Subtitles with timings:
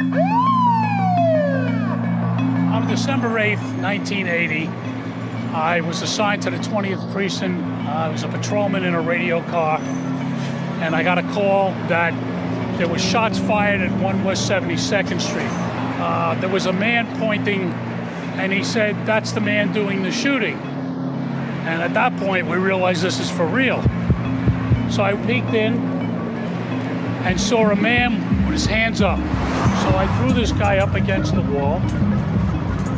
[0.00, 0.06] On
[2.88, 4.66] December 8th, 1980,
[5.52, 7.62] I was assigned to the 20th precinct.
[7.62, 9.78] Uh, I was a patrolman in a radio car,
[10.80, 12.14] and I got a call that
[12.78, 15.50] there was shots fired at 1 West 72nd Street.
[16.00, 17.70] Uh, there was a man pointing,
[18.38, 20.58] and he said, "That's the man doing the shooting."
[21.66, 23.82] And at that point, we realized this is for real.
[24.88, 25.74] So I peeked in
[27.26, 29.18] and saw a man with his hands up.
[29.82, 31.80] So I threw this guy up against the wall.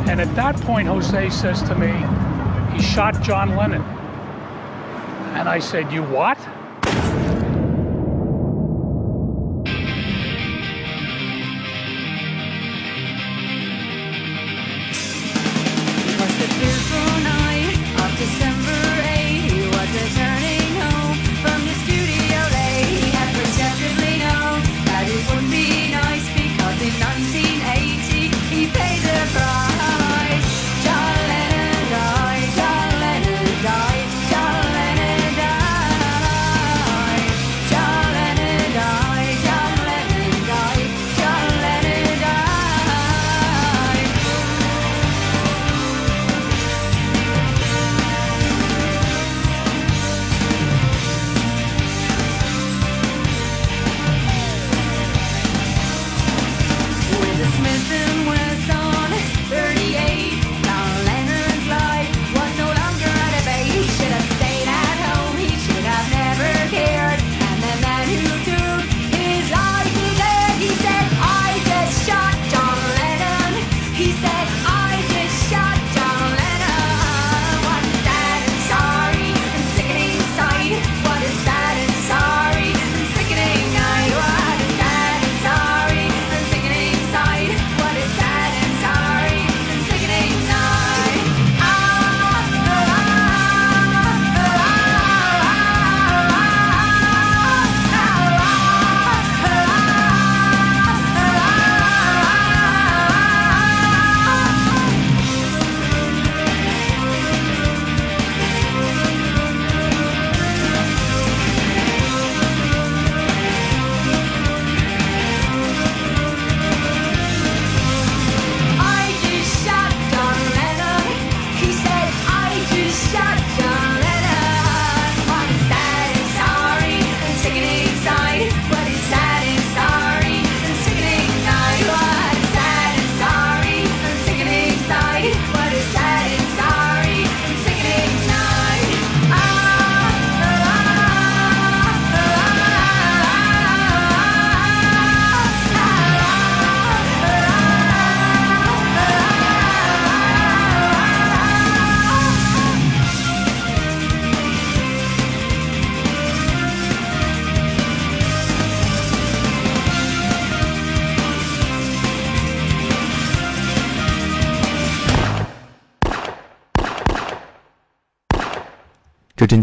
[0.09, 1.93] And at that point, Jose says to me,
[2.75, 3.81] he shot John Lennon.
[5.33, 6.37] And I said, You what?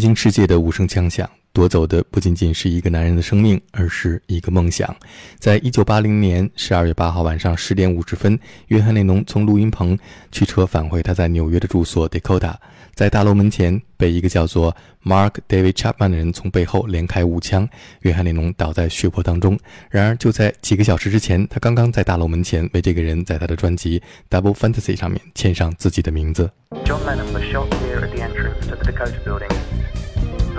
[0.00, 4.94] 惊世界的无声枪响，夺走的不仅仅是一个男人的生命，而是一个梦想。
[5.38, 8.38] 在一九八零年十二月八号晚上十点五十分，
[8.68, 9.96] 约翰列侬从录音棚
[10.32, 12.54] 驱车返回他在纽约的住所 Dakota，
[12.94, 14.74] 在大楼门前被一个叫做
[15.04, 17.68] Mark David Chapman 的人从背后连开五枪，
[18.00, 19.58] 约翰列侬倒在血泊当中。
[19.90, 24.00] 然而，就在几个小时之前，他刚刚在大楼门前为这个人在他的专辑
[24.30, 26.50] 《Double Fantasy》上面签上自己的名字。
[26.84, 29.59] John Lennon was shot here at the entrance to the Dakota building.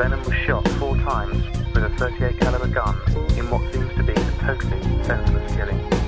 [0.02, 1.44] Lennon was shot four times
[1.76, 2.96] with a 38 caliber gun
[3.38, 6.01] in what seems to be a totally senseless killing.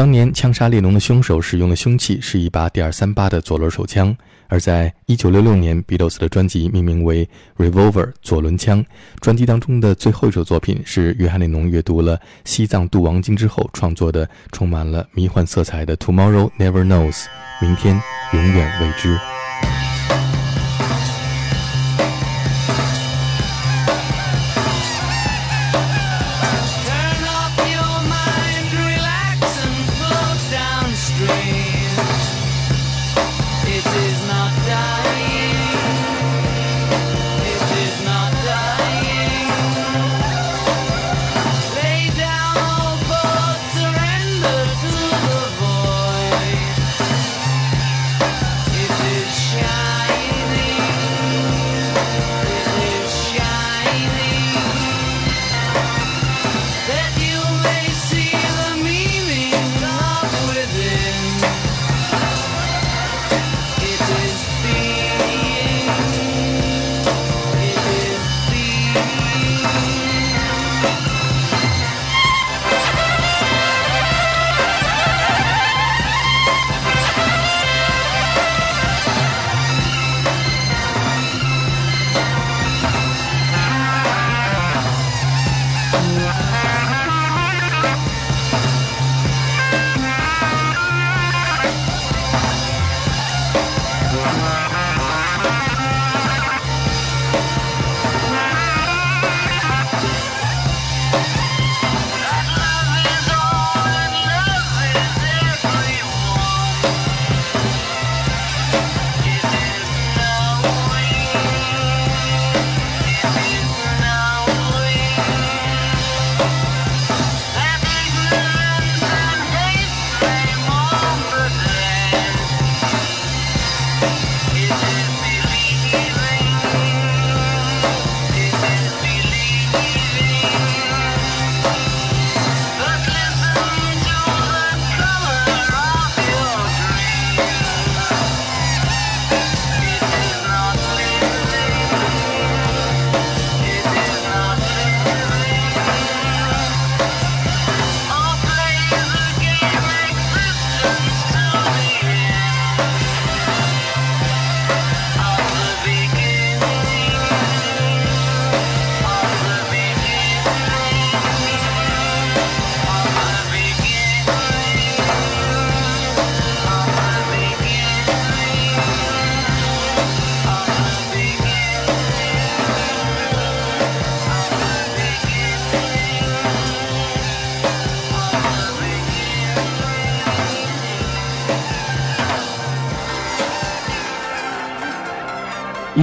[0.00, 4.16] 当年枪杀列侬的凶手使用的凶器是一把点儿三八的左轮手枪，
[4.48, 7.26] 而在一九六六年，Beatles 的专辑命名为
[7.58, 8.82] 《Revolver》左轮枪。
[9.20, 12.16] 专辑当中的最后一首作品是约翰列侬阅读了
[12.46, 17.12] 《西藏度王经》之后创作的，充满了迷幻色彩的《Tomorrow Never Knows》，
[17.60, 18.00] 明天
[18.32, 19.29] 永远未知。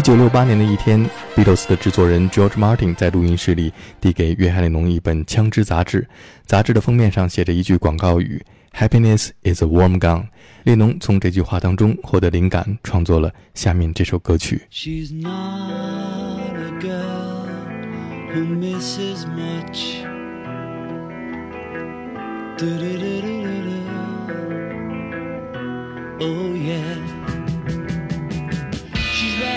[0.08, 6.08] 一九六八年的一天 beatles 的制作人 george martin 在录音室里递给约翰列侬一本枪支杂志。
[6.46, 10.26] 杂志的封面上写着一句广告语 happiness is a warm gun
[10.64, 14.62] 列侬从这句话当中获得灵感创作了下面这首歌曲。
[14.72, 17.50] She's not a girl
[18.34, 20.06] who misses much.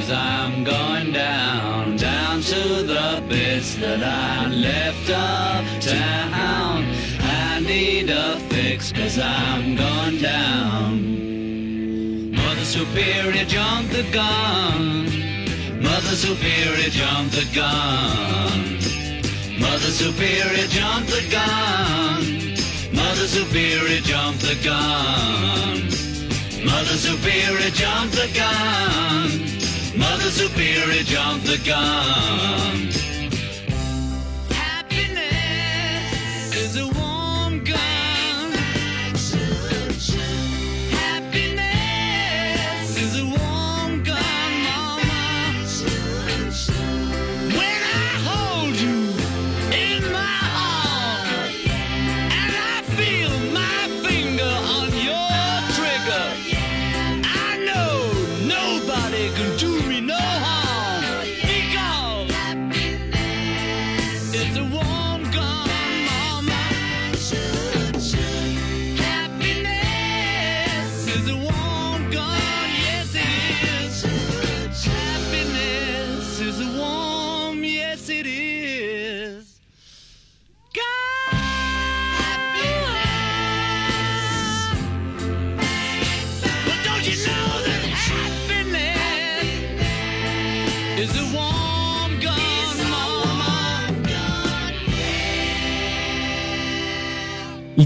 [0.00, 6.84] Cause I'm going down, down to the bits that I left uptown.
[7.20, 11.29] I need a fix cause I'm going down.
[12.80, 15.04] Superior jumped the gun.
[15.82, 18.78] Mother Superior jumped the gun.
[19.60, 22.24] Mother Superior jumped the gun.
[22.94, 25.90] Mother Superior jumped the gun.
[26.64, 29.28] Mother Superior jumped the gun.
[29.98, 33.09] Mother Superior jumped the gun.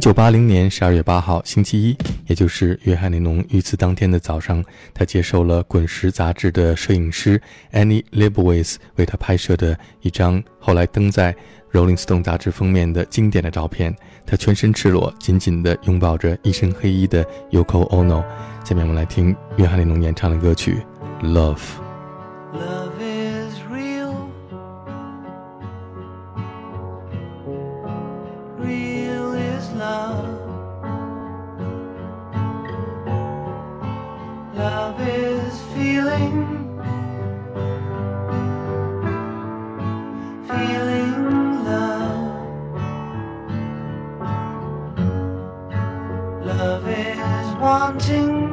[0.05, 4.63] 九八零年十二月八号，星期一，也就是约翰尼侬遇刺当天的早上，
[4.93, 7.41] 他接受了《滚石》杂志的摄影师
[7.73, 11.33] Annie Leibovitz 为他拍摄的一张后来登在
[11.73, 13.97] 《Rolling Stone》杂志封面的经典的照片。
[14.27, 18.23] 他全身赤裸，紧紧地拥抱着一身黑衣的 Yoko Ono。
[18.63, 20.77] 下面我们来听约翰尼侬演唱的歌曲
[21.27, 21.57] 《Love》。
[47.85, 48.44] Wanting.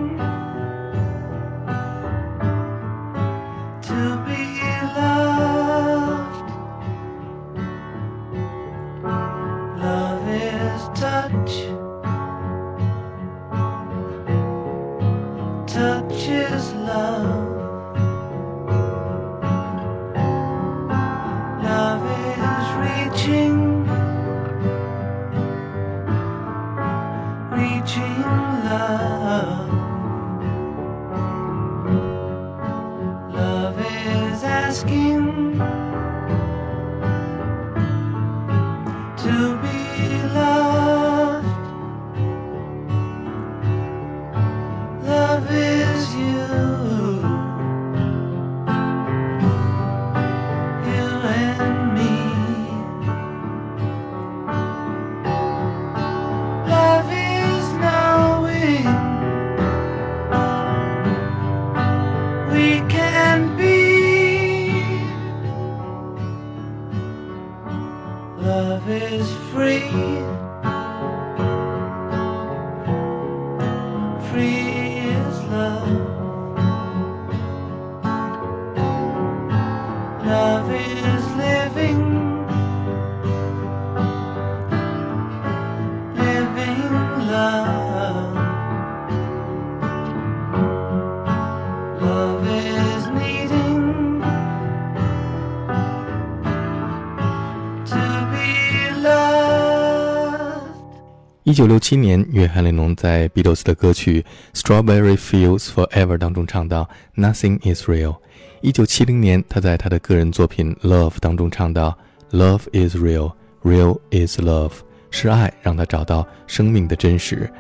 [101.52, 104.26] 一九六七年，约翰雷侬在 Beatles 的歌曲
[104.58, 108.16] 《Strawberry Fields Forever》当中唱到 “Nothing is real”。
[108.62, 111.98] 一九七零年，他在他的个人作品《Love》当中唱到
[112.32, 113.34] “Love is real,
[113.64, 114.72] real is love”，
[115.10, 117.52] 是爱让他找到生命的真实。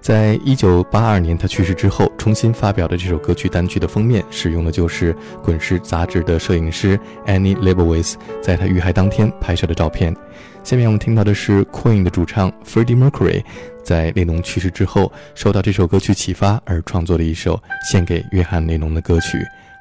[0.00, 10.16] 在一九八二年他去世之后，重新发表的这首歌曲单曲的封面使用的就是《滚石》杂志的摄影师 Annie Leibovitz 在他遇害当天拍摄的照片。
[10.64, 13.42] 下面我们听到的是 Queen 的主唱 Freddie Mercury
[13.84, 17.60] 在列侬去世之后，受到这首歌曲启发而创作的一首
[17.90, 19.38] 献给约翰列侬的歌曲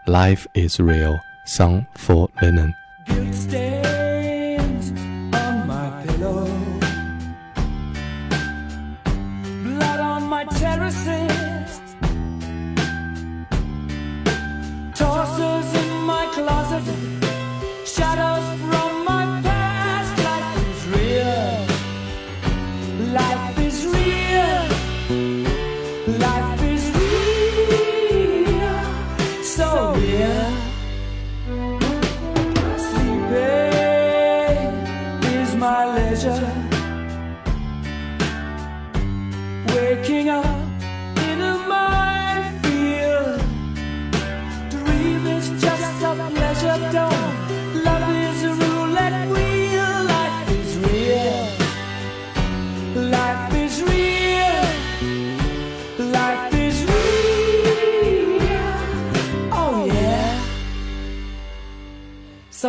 [0.12, 3.99] 《Life Is Real》，Song for Lennon。
[29.60, 30.49] So real.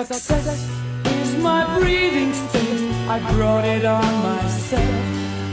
[0.05, 0.67] Success
[1.05, 2.83] is my breathing space.
[3.07, 4.95] I brought it on myself.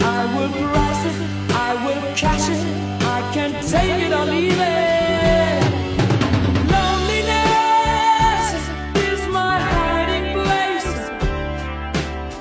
[0.02, 1.16] I will price it.
[1.52, 2.66] I will cash it.
[3.04, 5.64] I can take it or leave it.
[6.72, 8.48] Loneliness
[9.10, 10.92] is my hiding place.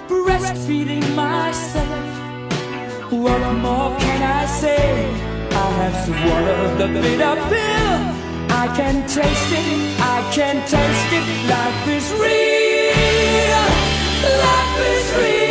[0.09, 2.07] Breastfeeding myself.
[3.11, 5.11] What more can I say?
[5.51, 7.66] I have swallowed the bitter pill.
[8.67, 11.25] I can taste it, I can taste it.
[11.49, 13.67] Life is real.
[14.43, 15.46] Life is real.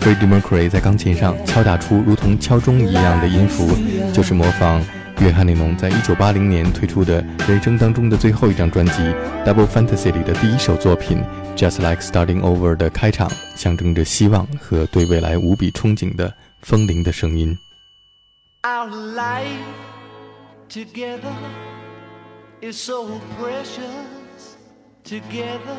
[0.00, 3.66] Freddie Mercury 在钢琴上敲打出如同敲钟一样的音符，
[4.12, 4.84] 就是模仿
[5.20, 8.92] 约翰内侬在1980年推出的人生当中的最后一张专辑
[9.46, 11.22] 《Double Fantasy》里的第一首作品
[11.56, 17.56] 《Just Like Starting Over》的开场，象征着希望和对未来无比憧憬的风铃的声音。
[18.62, 19.46] Our life
[20.68, 21.32] together
[22.60, 23.06] is so
[23.40, 24.58] precious.
[25.02, 25.78] Together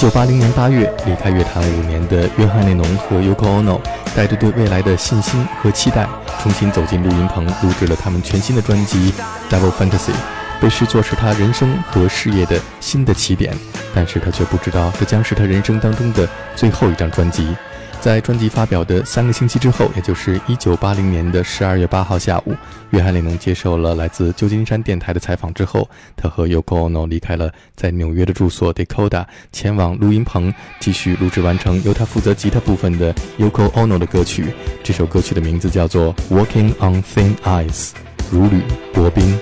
[0.00, 3.78] 九八零年八月，离开乐坛五年的约翰内农和 Yoko Ono
[4.16, 6.08] 带着对未来的信心和期待，
[6.42, 9.12] 重新走进录音棚，录制了他们全新的专辑
[9.54, 10.12] 《Double Fantasy》，
[10.58, 13.54] 被视作是他人生和事业的新的起点。
[13.94, 17.54] 但是他却不知道，这将是他人生当中的最后一张专辑。
[18.00, 22.56] 在专辑发表的三个星期之后，也就是一九八零年的十二月八号下午，
[22.90, 34.46] 约翰列侬接受了来自旧金山电台的采访之后，他和 Yoko Ono 离开了在纽约的住所 Dakota，前往录音棚继续录制完成由他负责吉他部分的 Yoko Ono 的歌曲。
[34.82, 37.90] 这首歌曲的名字叫做《Walking on Thin Ice》，
[38.30, 38.62] 如履
[38.94, 39.38] 薄冰。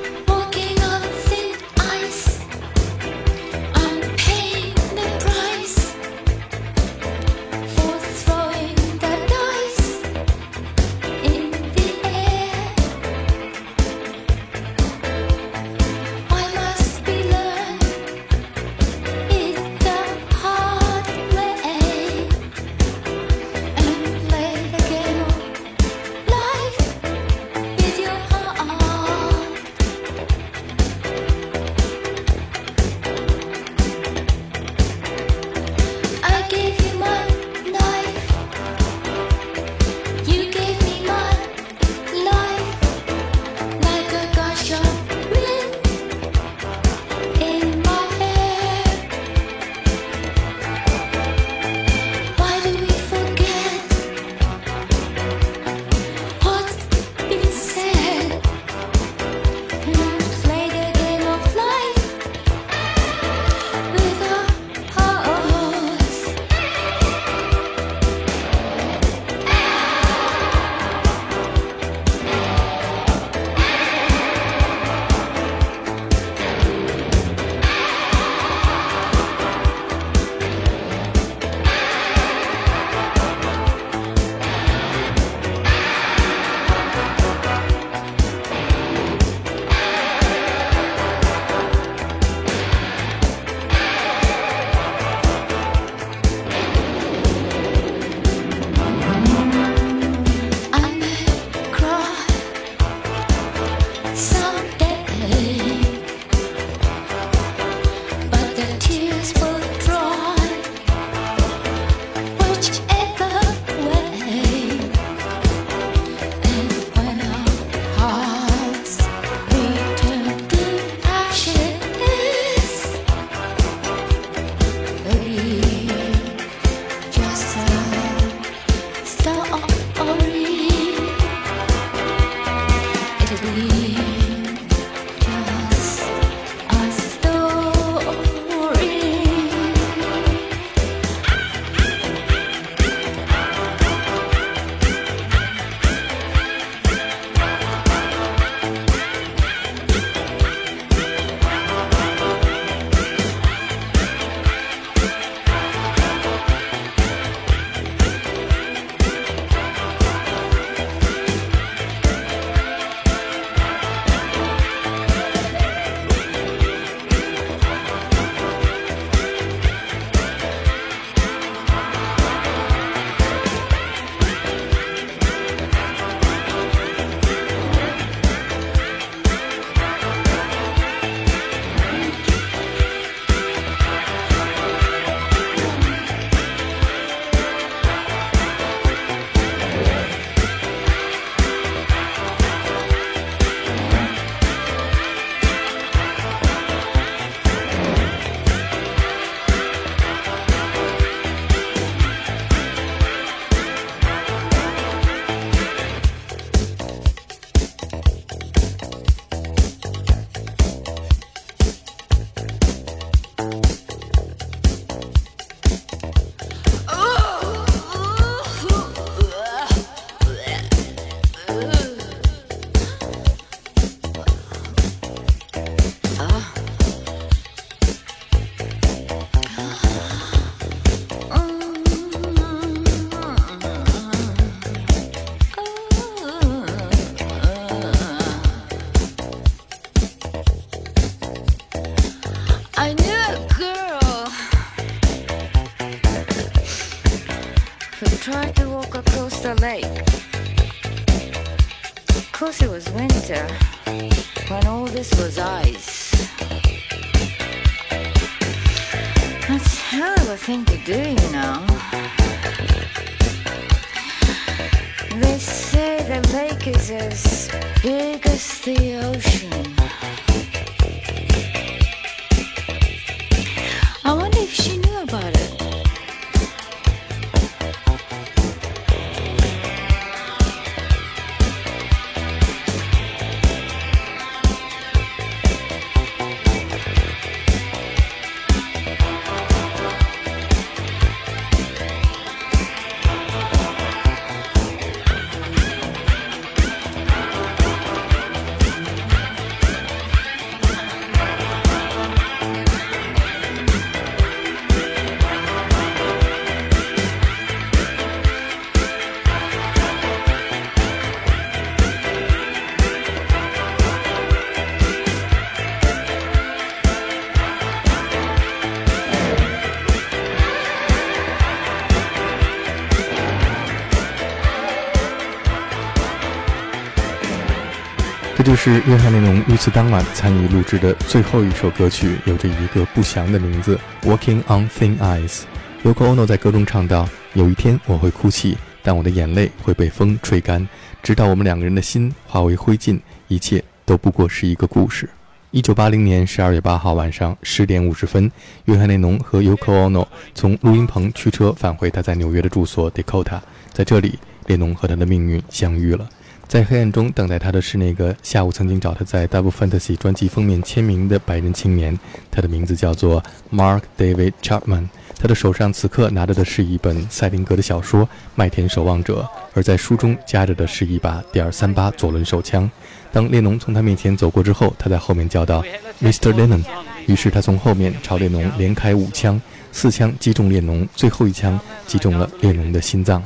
[328.61, 335.42] 是约翰列侬遇刺当晚参与录制的最后一首歌曲，有着一个不祥的名字《Walking on Thin Ice》。
[335.84, 340.68] Yoko Ono 在歌中唱道：“有一天我会哭泣，但我的眼泪会被风吹干，
[341.04, 342.98] 直到我们两个人的心化为灰烬，
[343.28, 345.09] 一切都不过是一个故事。”
[345.52, 348.28] 一九八零年十二月八号晚上十点五十分，
[348.64, 350.04] 约翰列侬和 Yoko Ono
[350.34, 353.38] 从录音棚驱车返回他在纽约的住所 Dakota，
[353.72, 356.09] 在这里，列侬和他的命运相遇了。
[356.49, 361.96] 在黑暗中等待他的是那个下午曾经找他在 Double Fantasy 专辑封面签名的白人青年，
[362.30, 363.22] 他的名字叫做
[363.53, 364.88] Mark David Chapman。
[365.18, 369.20] 他的手上此刻拿着的是一本赛林格的小说《麦田守望者》，
[369.53, 372.70] 而在书中夹着的是一把点三八左轮手枪。
[373.12, 375.62] 当列侬从他面前走过之后，他在后面叫道
[376.01, 376.32] ：“Mr.
[376.32, 376.64] Lennon。”
[377.07, 379.38] 于是他从后面朝列侬连开五枪，
[379.70, 383.22] 四枪击中列侬，最后一枪击中了列侬的心脏。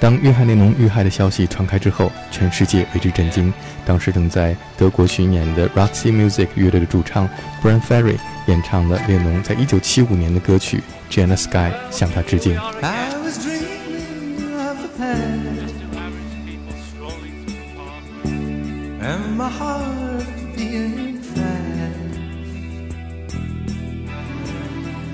[0.00, 3.52] 当约翰列侬遇害的消息传开之后，全世界为之震惊。
[3.84, 7.28] 当时正在德国巡演的 Roxy Music 乐队的主唱
[7.62, 10.82] Brian Ferry 演唱了列侬在1975年的歌曲
[11.14, 12.58] 《Jane Sky》，向他致敬。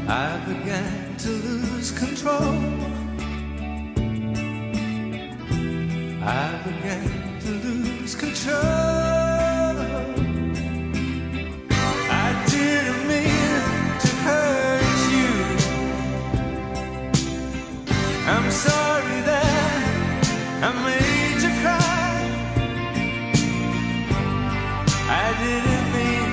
[0.09, 0.66] I could.
[6.29, 8.57] I began to lose control.
[12.11, 13.62] I didn't mean
[14.01, 15.31] to hurt you.
[18.27, 19.85] I'm sorry that
[20.62, 22.18] I made you cry.
[25.09, 26.31] I didn't mean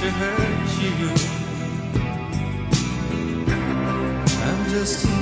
[0.00, 1.10] to hurt you.
[4.42, 5.13] I'm just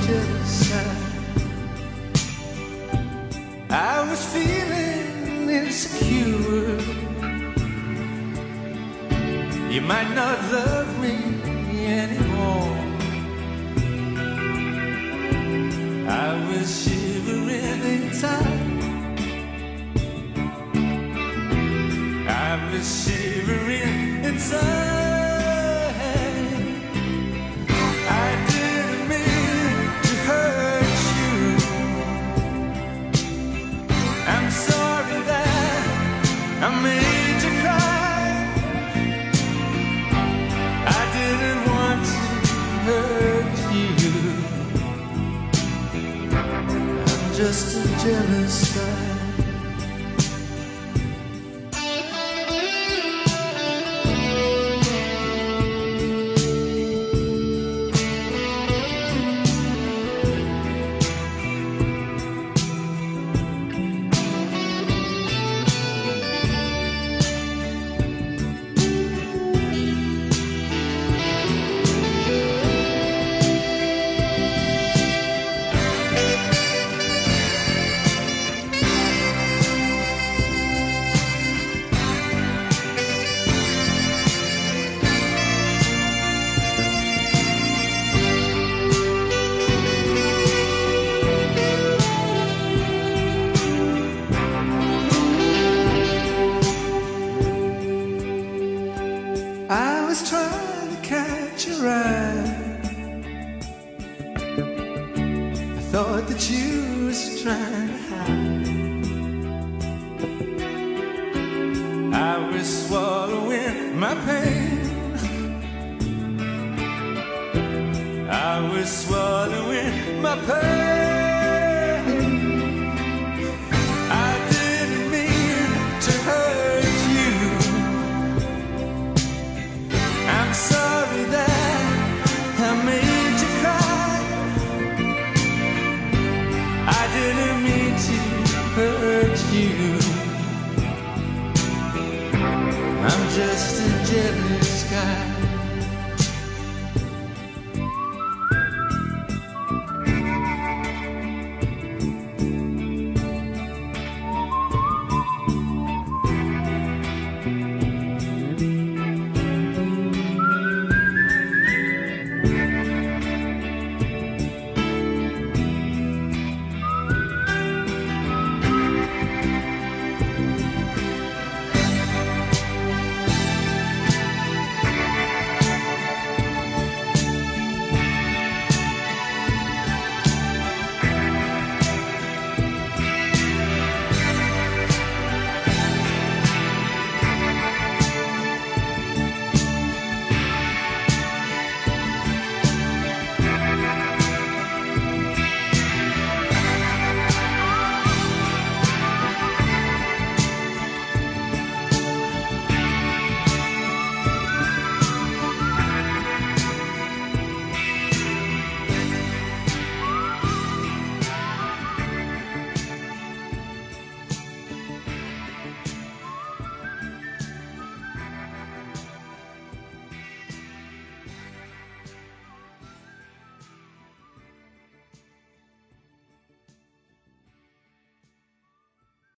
[9.73, 11.15] You might not love me
[11.87, 12.77] anymore.
[16.07, 18.71] I was shivering inside.
[22.29, 24.92] I was shivering inside.
[48.03, 48.42] Jealous